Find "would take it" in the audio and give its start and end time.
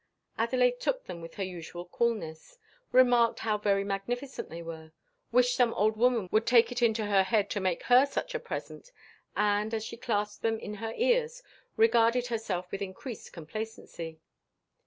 6.31-6.81